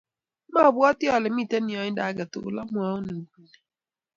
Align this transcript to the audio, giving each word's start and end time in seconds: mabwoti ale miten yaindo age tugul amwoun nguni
mabwoti 0.53 1.05
ale 1.15 1.27
miten 1.35 1.65
yaindo 1.75 2.01
age 2.09 2.23
tugul 2.31 2.55
amwoun 2.63 3.05
nguni 3.19 3.55